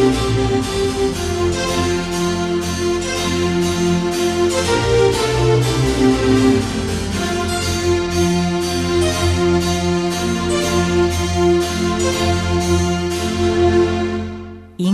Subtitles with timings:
[0.00, 0.02] 医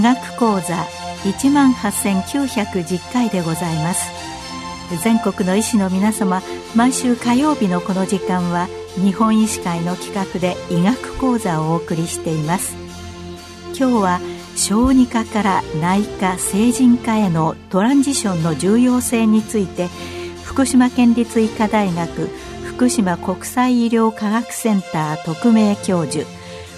[0.00, 0.74] 学講座
[1.24, 4.10] 一万八千九百十回でございます。
[5.04, 6.42] 全国の医師の皆様
[6.74, 8.66] 毎週火曜日のこの時間は
[8.96, 12.74] 日本医師会の企画で医学講座をお送りしています。
[13.78, 14.20] 今日は
[14.56, 19.88] 小児科から内科成人科へのトランジションの重要性について
[20.44, 22.28] 福島県立医科大学
[22.64, 26.26] 福島国際医療科学センター特命教授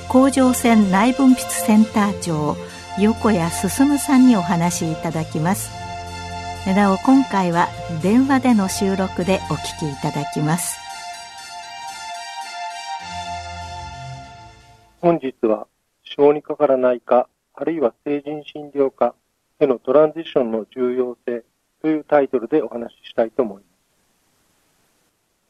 [0.09, 2.57] 甲状腺内分泌センター長
[3.01, 5.71] 横谷進さんにお話しいただきます。
[6.67, 7.69] なお今回は
[8.03, 10.79] 電話での収録でお聞きいただきます。
[15.01, 15.69] 本日は
[16.03, 17.29] 小児科から内科
[17.61, 19.17] あるいは成人診療科
[19.59, 21.43] へのトランジションの重要性
[21.83, 23.65] というタイトルでお話ししたいと思います。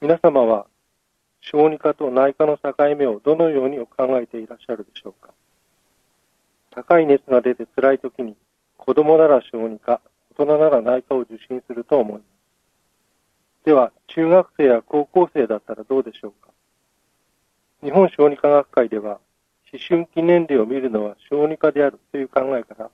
[0.01, 0.67] 皆様は
[1.43, 5.35] 小児科と内科の境目をどのようにお考えていらっしゃるでしょうか
[6.71, 8.37] 高い熱が出て辛い時に
[8.79, 10.01] 子供なら小児科、
[10.35, 12.25] 大人なら内科を受診すると思います。
[13.67, 16.49] では、中学生や高校生だったらどうでしょうか
[17.83, 19.21] 日本小児科学会では、
[19.71, 22.91] 思春期年齢を見るのは小児科であるという考えから、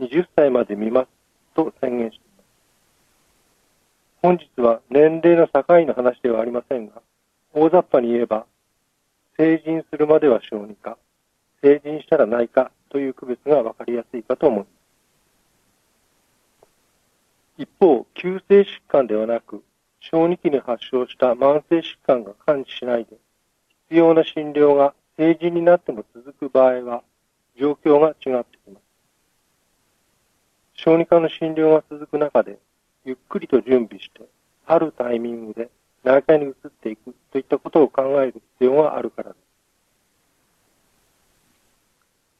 [0.00, 1.08] 20歳まで見ます
[1.54, 2.46] と宣言しています。
[4.22, 7.02] 本日は年齢の境の話ではありませんが、
[7.52, 8.46] 大雑把に言えば、
[9.36, 10.96] 成人するまでは小児科、
[11.62, 14.68] 成人したら内科という区別が分かりやすいかと思います。
[17.58, 19.62] 一方、急性疾患ではなく、
[20.00, 23.16] 小児期に発症した慢性疾患が完治しないで、
[23.88, 27.02] 必要な診療が成人になっても続く場合は、
[27.58, 28.82] 状況が違ってきます。
[30.74, 32.58] 小児科の診療が続く中で、
[33.04, 34.22] ゆっくりと準備して、
[34.66, 35.68] あるタイミングで
[36.02, 39.36] 内科に移っていくといったことを考える必要があるからで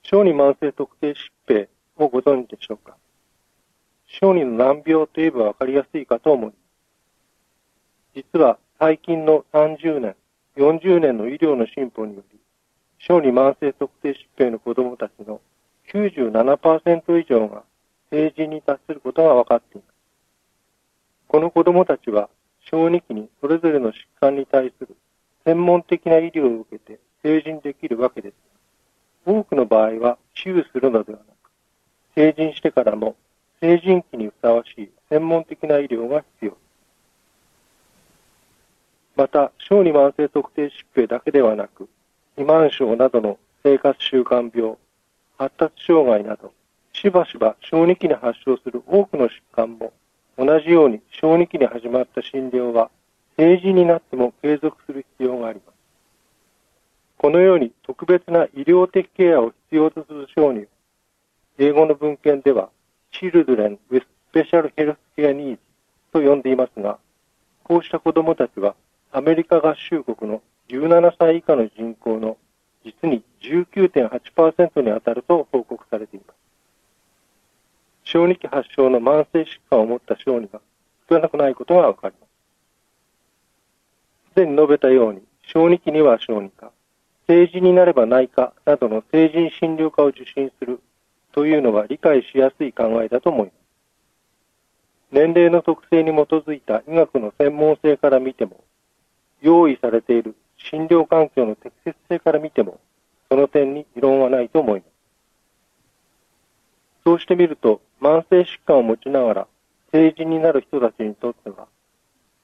[0.02, 0.10] す。
[0.10, 2.96] 小児慢性特定疾病をご存知でしょうか？
[4.06, 6.56] 小児の難病といえばわかりやすいかと思います。
[8.14, 10.16] 実は最近の30年、
[10.56, 12.38] 40年の医療の進歩により、
[12.98, 15.40] 小児慢性特定疾病の子供たちの
[15.92, 17.62] 97%以上が
[18.10, 19.94] 成人に達することが分かっています。
[21.28, 22.28] この子供たちは
[22.70, 24.96] 小児期にそれぞれの疾患に対する
[25.44, 28.34] 専門的な医療を受けて成人できるわけです。
[29.26, 31.28] 多くの場合は治癒するのではなく、
[32.14, 33.16] 成人してからも
[33.60, 36.56] 成人期にふさわしい専門的な医療が必要。
[39.16, 41.88] また、小児慢性特定疾病だけではなく、
[42.36, 44.76] 肥満症などの生活習慣病、
[45.38, 46.52] 発達障害など、
[46.92, 49.92] しばしば小児期に発症する多くの疾患も、
[50.36, 52.90] 同じように小児期に始まった診療は、
[53.36, 55.74] 成人になっても継続する必要があります。
[57.18, 60.66] このように特別な医療的ケアを必要とする小児
[61.58, 62.68] 英語の文献では、
[63.12, 65.58] Children with Special Health Care Needs
[66.12, 66.98] と呼んでいますが、
[67.62, 68.74] こうした子供たちは
[69.12, 72.36] アメリカ合衆国の17歳以下の人口の
[72.84, 76.36] 実に19.8%に当たると報告されています。
[78.04, 80.60] 小児期発症の慢性疾患を持った小児が
[81.08, 82.30] 少なくないことがわかります。
[84.32, 86.70] すでに述べたように、小児期には小児科、
[87.26, 90.80] 成人になれば内科などの成人診療科を受診する
[91.32, 93.54] というのは理解しやすい考えだと思います。
[95.12, 98.64] 年齢の特性に基づいた医学の専門性から見ても、
[99.40, 100.34] 用意されている
[100.70, 102.80] 診療環境の適切性から見ても、
[103.30, 104.90] その点に異論はないと思います。
[107.04, 109.46] そうしてみると、慢性疾患を持ちながら
[109.92, 111.68] 成人になる人たちにとっては、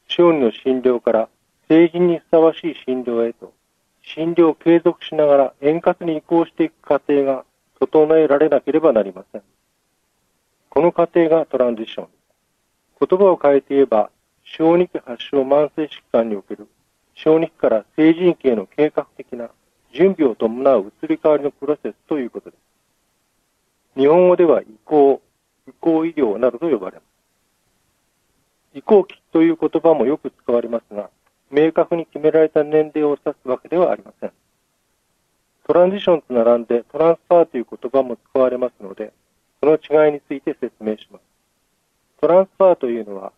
[0.07, 1.29] 小児の診療から
[1.69, 3.53] 成人にふさわしい診療へと、
[4.03, 7.45] 診療を継続しながら円滑に移行していく過程が
[7.79, 9.43] 整えられなければなりません。
[10.69, 12.09] この過程がトランジション。
[13.01, 14.11] 言葉を変えて言えば、
[14.45, 16.69] 小児期発症慢性疾患における
[17.15, 19.51] 小児期から成人期への計画的な
[19.93, 22.61] 準備を伴う移り変わりのプロセスということです。
[23.99, 25.21] 日本語では移行、
[25.69, 27.05] 移行医療などと呼ばれます。
[28.75, 31.11] 移行期という言葉もよく使われますが、
[31.51, 34.33] 明確に決められた年齢を指すわけではありません。
[35.67, 39.13] トランジションと並んでトランスファーという言葉も使われますので、
[39.61, 41.23] その違いについて説明します。
[42.21, 43.33] トランスファーというのは、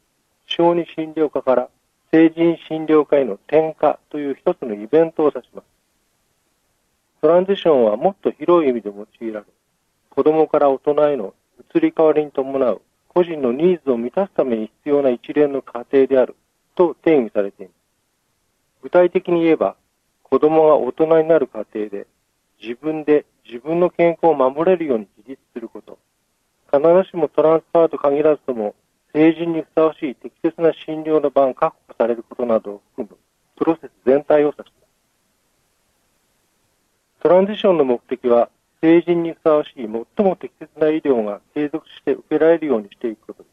[0.46, 1.68] 小児診療科から
[2.12, 5.64] 成人診療科への転化という一つのイベントを指します。
[7.22, 9.46] トランジションはもっと広い意味で用いられ、
[10.10, 11.32] 子供から大人への
[11.74, 16.36] 移り変わりに伴う個人のニーズを満たすために必要な一連の過程である
[16.74, 17.76] と定義されています。
[18.82, 19.76] 具体的に言えば、
[20.22, 22.06] 子供が大人になる過程で
[22.60, 25.98] 自分で自分の健康を守れるように自立すること、
[26.70, 28.74] 必ずしもトランスファーと限らずとも
[29.14, 33.16] 成人にふさわしい適切な診療の場が確保されることなどを含む
[33.56, 34.70] プロセス全体を指します。
[37.22, 38.50] トランジションの目的は
[38.80, 40.04] 成人にふさわしい最も
[40.34, 43.48] 適切な医療が継続して受けられるようにしていくことで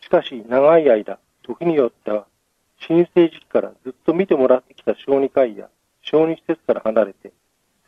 [0.00, 0.04] す。
[0.06, 2.26] しかし、長い間、時によっては、
[2.86, 5.70] 新生児期からずっと見てもらってきた小児科医や
[6.02, 7.32] 小児施設から離れて、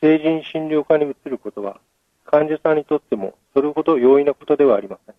[0.01, 1.79] 成人診療科に移ることは、
[2.25, 5.15] 患者さんにとってもそれほど容易なことではありません。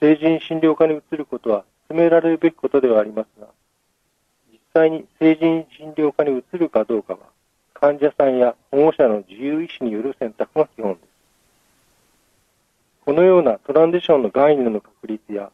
[0.00, 3.48] 成人診療科に移ることは進められるべきことではありますが、
[4.52, 7.18] 実際に成人診療科に移るかどうかは、
[7.74, 11.04] 患者さんや保護者の自由意志による選択が基本です。
[13.04, 15.50] このようなトランジションの概念の確立や、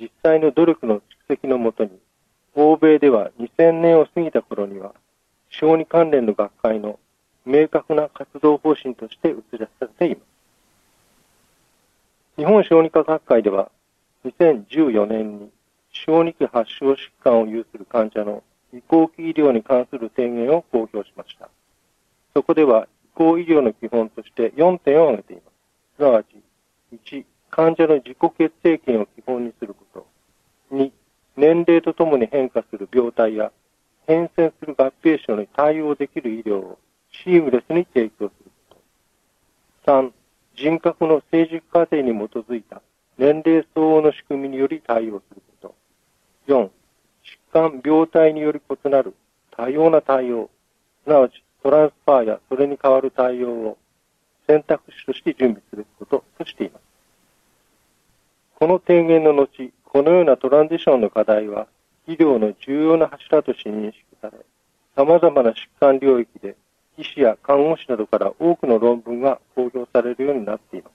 [0.00, 1.90] 実際の努力の蓄積のもとに、
[2.54, 4.94] 欧米では2000年を過ぎた頃には、
[5.50, 6.98] 小児関連の学会の
[7.44, 10.20] 明確な活動方針として映し出されています。
[12.38, 13.70] 日本小児科学会では、
[14.24, 15.50] 2014年に
[16.06, 18.42] 小児期発症疾患を有する患者の
[18.72, 21.48] 移行期医療に関する提言を公表しました。
[22.34, 25.96] そこでは、移行医療の基本として4点を挙げています。
[25.96, 26.42] すなわち、
[26.92, 30.06] 1、患者の自己決定権を基本にすること。
[30.72, 30.92] 2、
[31.36, 33.52] 年齢とともに変化する病態や
[34.06, 36.78] 変遷する合併症に対応できる医療を
[37.24, 38.76] シームレスに提供するこ
[39.84, 39.92] と。
[39.92, 40.12] 3、
[40.56, 42.82] 人格の成熟過程に基づいた
[43.16, 45.74] 年齢相応の仕組みにより対応すること。
[46.48, 46.70] 4、疾
[47.52, 49.14] 患、病態により異なる
[49.50, 50.48] 多様な対応、
[51.04, 53.78] すなわちトランスファーやそれに代わる対応を
[54.46, 56.82] 選択肢として準備すべきこととしています。
[58.54, 61.66] この提言の後、このようなトランジションの課題は
[62.06, 64.38] 医療の重要な柱として認識され、
[64.96, 66.56] 様々な疾患領域で
[66.96, 70.92] 医師や看護師などから多くの論文が公表されるようになっています。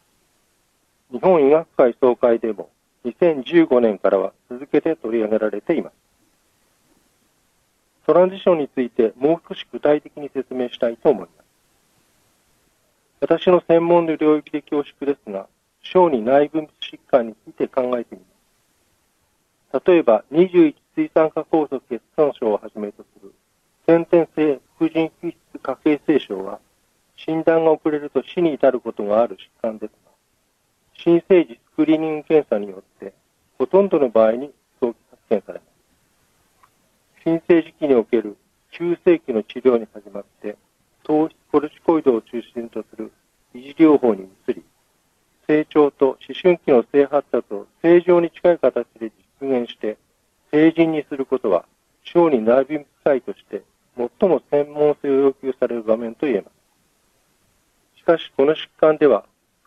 [1.11, 2.69] 日本医学会総会でも
[3.05, 5.93] 2015年からは続けて取り上げられています。
[8.05, 11.43] トランジションについてもう少し具体的に説明したいと思います。
[13.21, 15.47] 私の専門の領域で恐縮ですが、
[15.81, 18.21] 小児内分泌疾患について考えてみ
[19.71, 19.83] ます。
[19.87, 23.33] 例えば、21水酸化酵素血管症をはじめとする
[23.85, 26.59] 先天性副腎皮質家系性症は、
[27.15, 30.02] 診断が遅れると死に至ることがある疾患です、
[30.95, 33.13] 新生児スクリーニング検査によって、
[33.57, 35.73] ほとんどの場合に早期発見されます。
[37.23, 38.37] 新生児期における
[38.71, 40.57] 急性期の治療に始まって、
[41.03, 43.11] 糖質コルチコイドを中心とする
[43.55, 44.63] 維持療法に移り、
[45.47, 49.11] 成長と思春期の性発達を正常に近い形で
[49.41, 49.97] 実現して、
[50.51, 51.65] 成人にすることは、
[52.03, 53.63] 小児内分泌科医として
[53.97, 57.99] 最も専門性を要求される場面と言えます。
[57.99, 59.25] しかし、この疾患では、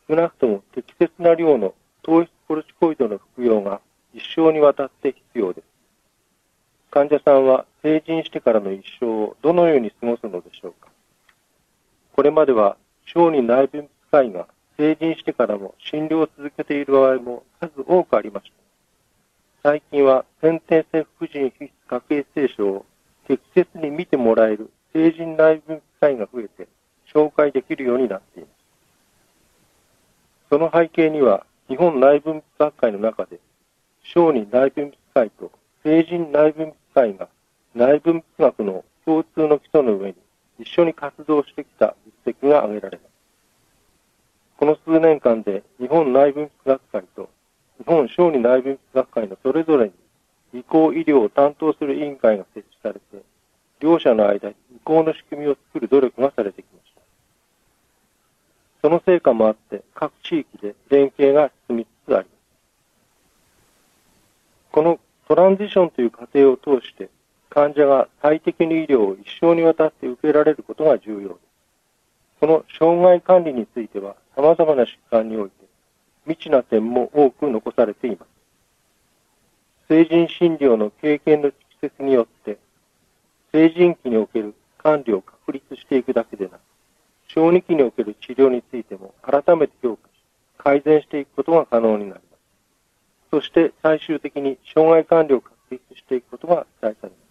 [0.09, 3.81] 少なくとも適切な量の糖質コルチコイドの服用が
[4.15, 5.65] 一生にわたって必要です。
[6.91, 10.89] 患者さんは成人してからの一生をどのように過ごすのでしょうか。
[12.13, 18.51] これまでは小児内分泌科医が成人してからも診療を続けている場合も数多くありまし
[19.63, 19.69] た。
[19.69, 22.87] 最近は先天性副腎皮質家系性症を
[23.27, 26.69] 適切に見てもらえる成人内分泌科医が増えて
[27.13, 28.56] 紹介できるようになっています。
[30.49, 33.41] その背景には、日本内分泌学会の中で、
[34.03, 35.51] 小児内分泌科医と
[35.83, 37.29] 成人内分泌科医が
[37.75, 40.15] 内分泌学の共通の基礎の上に
[40.59, 43.11] 一緒に活動してきた実績が挙げられます。
[44.59, 47.29] この数年間で日本内分泌学会と
[47.79, 49.93] 日本小児内分泌学会のそれぞれに
[50.61, 53.25] 移行医療を担当する委員会が設置されて、
[53.81, 56.96] 両者の間に移行の仕組みを作る努力がされてきました。
[58.87, 62.39] その成果もあって、各地域で連携が進みつつあります。
[64.71, 67.09] このトランジションという過程を通して、
[67.51, 71.39] 患者が最適に医療を一生にわたって受けられることが重要です。
[72.39, 75.57] この障害管理については、様々な疾患において、
[76.27, 78.29] 未知な点も多く残されています。
[79.89, 82.57] 成人診療の経験の蓄積によって、
[83.51, 86.61] 成人期における管理を確立していくだけでなく、
[87.29, 90.13] 小児期における治療についても改めて評価し、
[90.59, 92.23] 改善していくことが可能になります。
[93.31, 97.27] そして最終的に障害管理を確立していくことが期待されます。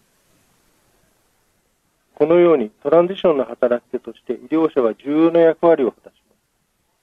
[2.14, 6.20] このようにトランジションの働き手として医療者は重要な役割を果たしま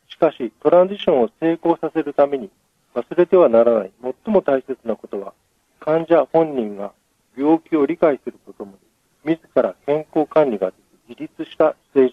[0.09, 2.49] すしかし、トランジションを成功させるために
[2.93, 5.33] 忘れてはならない最も大切なことは、
[5.79, 6.93] 患者本人が
[7.35, 8.77] 病気を理解するととも、
[9.25, 10.73] 自ら健康管理がで
[11.07, 12.12] き、自立した政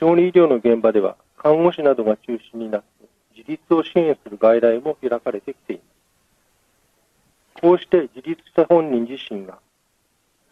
[0.00, 2.86] 小児医療の現場では、看護師などが中心になって、
[3.36, 5.86] 自立を支援する外来も開かれてきています。
[7.60, 9.58] こうして自立した本人自身が、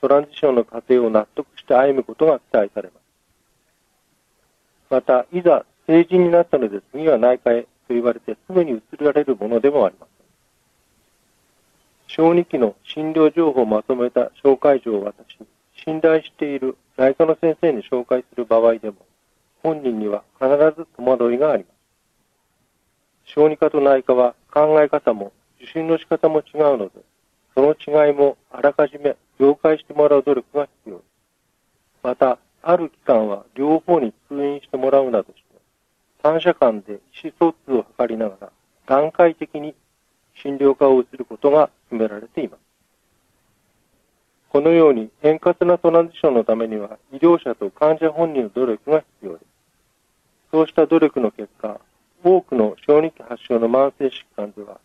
[0.03, 3.03] トランジションの過程を納得して歩むことが期待されます。
[4.91, 10.13] また、いざ成人になったので次は内科へと言われてすぐに移られるものでもありませ
[12.23, 12.27] ん。
[12.29, 15.39] 小児期の診療情報をまとめた紹介状を渡し、
[15.87, 18.97] 信頼している内科の先生に紹介する場合でも、
[19.63, 21.79] 本人には必ず戸惑いがあります。
[23.35, 26.93] 小児科と内科は考え方も受診の仕方も違うので、
[27.55, 31.07] その違いもあらかじめ了解してもらう努力が必要です。
[32.03, 35.43] また、ある機関は両方に通院してもらうなどして、
[36.23, 38.53] 三者間で意思疎通を図りながら、
[38.87, 39.75] 段階的に
[40.43, 42.68] 診療科を移ることが進められています。
[44.51, 49.45] このように円滑なトランジションのためには医療者と患者本人の努力が必要です。
[50.51, 51.79] そうした努力の結果、
[52.25, 54.81] 多くの小児期発症の慢性疾患では、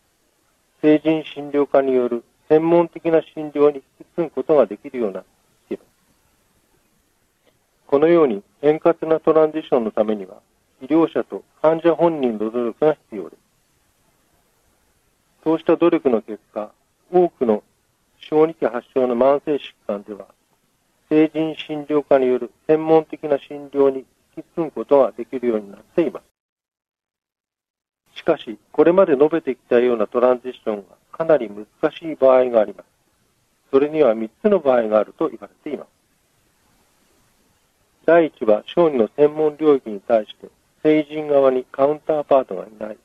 [0.82, 5.24] 成人診療科による専門的な診療に引き継ぐことができるようなっ
[5.70, 5.88] ています。
[7.88, 10.42] このように円滑なトランジションのためには、
[10.82, 13.40] 医療者と患者本人の努力が必要です。
[15.46, 16.72] そうした努力の結果、
[17.12, 17.64] 多くの
[18.30, 20.28] 小児期発症の慢性疾患では、
[21.10, 28.18] 成人診療科による専門的な診療に引き継ぐことができるようになっています。
[28.18, 32.88] しかし、これまで述べてきたようなトランジションがかなり難しい場合があります。
[33.72, 35.88] それには3つの場合があると言われています。
[38.06, 40.50] 第1は小児の専門領域に対して
[40.84, 42.98] 成人側にカウンターパートがいない、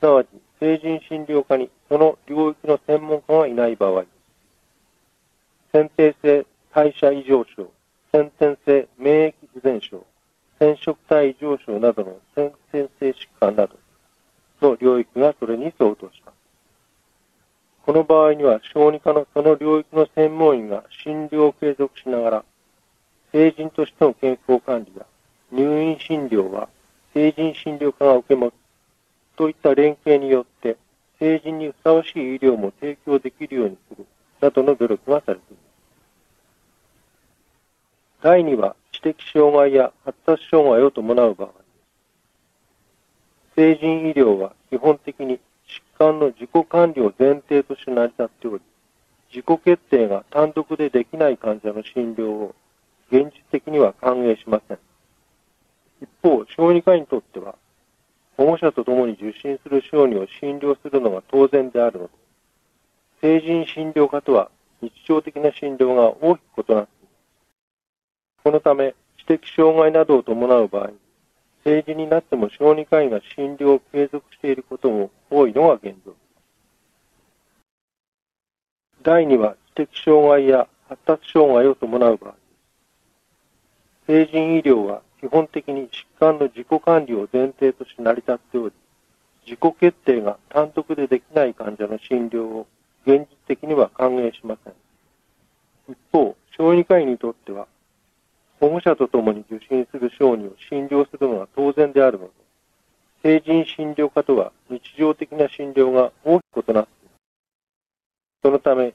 [0.00, 4.04] すなわち成人診療科にその領域の専門家がいない場合、
[5.70, 7.70] 先天性代謝異常症、
[8.10, 10.02] 先天性免疫不全症、
[10.58, 13.76] 染色体異常症などの先天性疾患など
[14.62, 16.34] の領域がそれに相当します。
[17.84, 22.44] この場合には小児科のその領域の専門医が診療を継続しながら、
[23.32, 25.04] 成人としての健康管理や
[25.52, 26.70] 入院診療は
[27.12, 28.54] 成人診療科が受け持つ
[29.36, 30.78] といった連携によって
[31.18, 34.06] 成人にふさわしい医療も提供できるようにする
[34.40, 35.68] などの努力がされています。
[38.22, 41.54] 第2は知的障害や発達障害を伴う場合で
[43.54, 48.62] す成人医療は基本的に疾患の自己管理を前提として成り立っており、
[49.30, 52.54] 自己決定が単独でできない患者の診療を
[53.10, 54.78] 現実的には歓迎しません。
[56.00, 57.56] 一方、小児科医にとっては、
[58.36, 62.10] 保護者と共に受診する小児を診療するのが当然であるので、
[63.20, 68.42] 成人診療科とは日常的な診療が大きく異なっています。
[68.44, 70.90] このため、知的障害などを伴う場合、
[71.64, 76.04] 成人になっても小児科医が診療を継続していることも多いのが現状です。
[79.02, 82.34] 第2は知的障害や発達障害を伴う場合、
[84.06, 88.74] 成人医療は基本的に疾患の自己管理を前提として成り立っており、
[89.44, 92.66] 自己決定が単独でできない患者の診療を
[93.08, 94.74] 現実的には歓迎しません。
[95.90, 97.66] 一方、小児科医にとっては、
[98.60, 102.32] 保護者と共に受診する小児を診療するのが当然であるので、
[103.22, 107.16] 成人診療科とは日常的な診療が大きく異なっています。
[108.42, 108.92] そのため、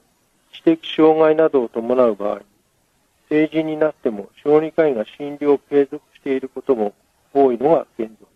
[0.52, 2.42] 知的障害などを伴う場合、
[3.30, 6.94] 成人になっても小児科医が診療を継続していることも
[7.34, 8.28] 多いのが現状です。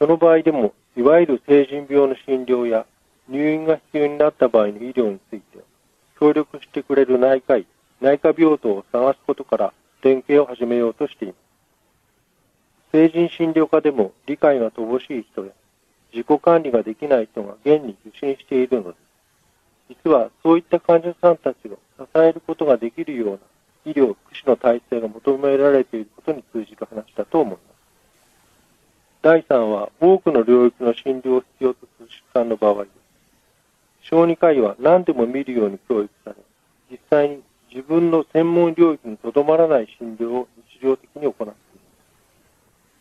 [0.00, 2.84] その場合でも、いわゆる成人病の診療や
[3.28, 5.58] 入院が必要になった場合の医療について、
[6.18, 7.66] 協力してくれる内科医、
[8.00, 11.36] 内科病棟を探すことから連携を始めようとしています。
[12.92, 15.50] 成人診療科でも理解が乏しい人や
[16.12, 18.98] 自己管理ができない人が現に受診しているので
[19.88, 19.96] す。
[20.04, 23.38] 実はそういった患者さんたちを支えることができるような
[23.86, 27.60] 医療、福祉の体制が求められていることに通じる話だと思います。
[29.22, 33.03] 第3は多くの領域の診療を必要とする疾患の場合です。
[34.10, 36.36] 小児科医は何でも見るように教育され、
[36.90, 41.56] 実際に自分の専門領域にとどまらない診療を日常的に行っています。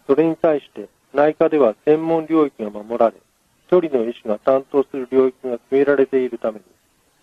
[0.08, 3.18] それに対して内科では専門領域が守られ、
[3.68, 6.66] 一人の医師が担当する領域が決められているために、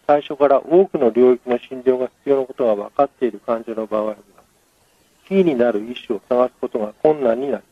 [0.07, 4.17] 最初から多くの領域の診療が必要なことが分かっている患者の場合は、
[5.27, 7.65] キーになる医師を探すことが困難になります。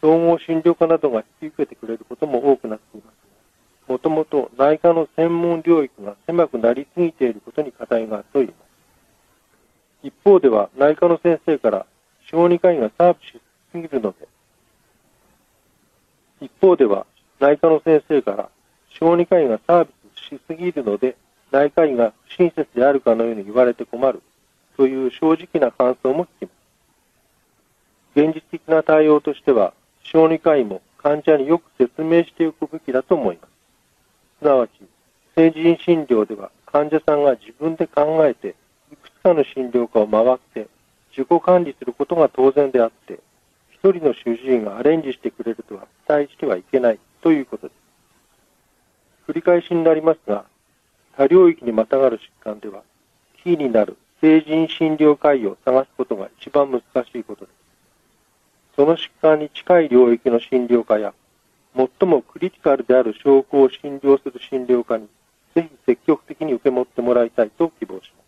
[0.00, 3.14] 総合診療科などが引き受けてくれることも多くなっています、
[3.86, 10.06] もともと内科の専門領域が狭くなりすぎていることに課題があると言います。
[10.06, 11.86] 一方では内科の先生から
[12.30, 13.40] 小児科医がサービスし
[13.72, 14.28] すぎるので、
[16.40, 17.06] 一方では
[17.40, 18.48] 内科の先生から
[18.88, 21.16] 小児科医がサービスしすぎるので
[21.50, 24.22] 内科医が不親切であるかのように言われて困る
[24.76, 26.52] という正直な感想も聞きます。
[28.16, 33.53] 現実的な対応としては小児科医も患者によく説明しておくべきだと思います。
[34.44, 34.70] すなわち、
[35.34, 38.54] 成人診療では患者さんが自分で考えて
[38.92, 40.68] いくつかの診療科を回って
[41.16, 43.20] 自己管理することが当然であって、
[43.72, 47.74] 一人の主治医がアレンジしてくれるとは期待してはいけないということで
[49.26, 49.30] す。
[49.30, 50.44] 繰り返しになりますが、
[51.16, 52.82] 多領域にまたがる疾患では、
[53.42, 57.54] キーになる成人診療会医を探すことが一番難しいことです。
[58.76, 61.14] その疾患に近い領域の診療科や、
[61.76, 65.08] 最もクリティカルである証拠を診療する診療科に、
[65.54, 68.24] ぜひ積極的に受け持ってもらいたいと希望します。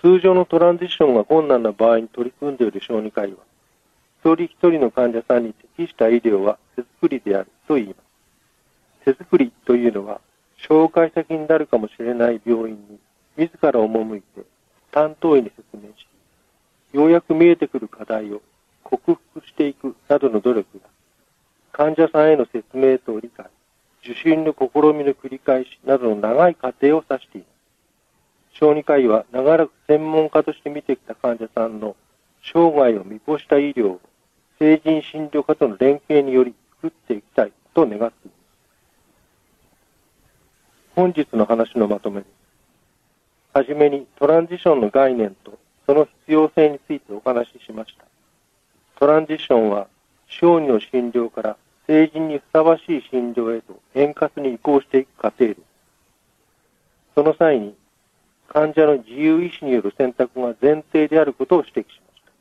[0.00, 3.38] 通常のトランジションが困難な場合に取り組んでいる小児科医は、
[4.20, 7.98] 一人一人の患者さんに適した医療は手作りであると言います。
[9.04, 10.20] 手作りというのは、
[10.58, 12.98] 紹介先になるかもしれない病院に
[13.36, 14.42] 自ら赴いて
[14.90, 16.06] 担当医に説明し、
[16.92, 18.42] ようやく見えてくる課題を
[18.88, 20.88] 克服していくなどの努力が、
[21.72, 23.46] 患者さんへの説明と理解、
[24.02, 27.58] 受診の試みの繰り返しなどの長い過程を指しています。
[28.54, 31.94] 小児科医は長らく専門家として見てきた患者さんの
[32.42, 34.00] 生涯を見越した医療を
[34.58, 38.38] 成人診療科との連携により作っていきたいと願っています。
[40.96, 42.30] 本日の話のまとめです。
[43.52, 48.07] はじめにトランジションの概念とその必要性についてお話ししました。
[48.98, 49.86] トランジションは
[50.26, 51.56] 小児の診療から
[51.86, 55.60] 成人にふさわしい診療へと円滑に移行していく過程です。
[57.14, 57.76] その際に
[58.48, 62.32] 患者の自由意志による選択が前提であることを指摘しました。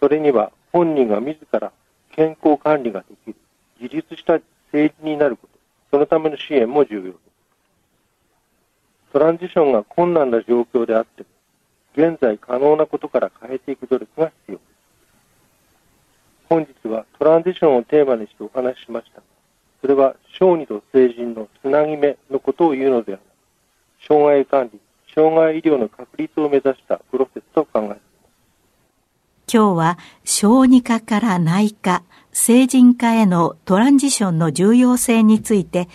[0.00, 1.70] それには本人が自ら
[2.10, 3.36] 健康管理ができる、
[3.80, 4.40] 自立した
[4.72, 5.58] 政治になること、
[5.92, 7.14] そのための支援も重要です。
[9.12, 11.28] トランジションが困難な状況であっても、
[12.10, 14.77] 現在可能なことから変えていく努力が必要です。
[16.48, 19.22] 本日はトランジションをテーマにしてお話ししました、
[19.80, 24.80] それは小児と成人のつなぎ目のことを言うのではなく、障害管理、
[25.14, 28.00] 障害医療の確立を目指したプロセスと考えます。
[29.50, 35.88] 今日は小児科から内科、成人科へのトランジションの重要性について、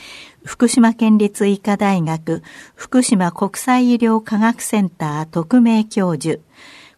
[0.43, 2.41] 福島県立医科大学
[2.75, 6.41] 福島国際医療科学センター特命教授、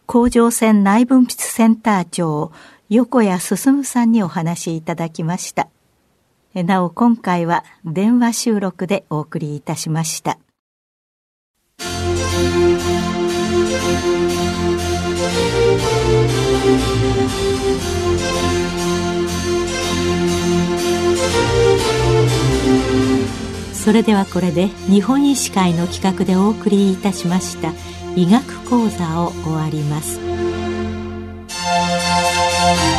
[0.06, 2.52] 甲状腺内分泌センター長、
[2.88, 5.68] 横谷進さんにお話しいただきました。
[6.54, 10.38] なお今回は電話収録でお送りいたしました。
[23.72, 27.72] それではこれで日本医師会の企画でお送りいたしました
[28.16, 30.55] 医学講座を終わります。
[32.66, 32.95] Thank you.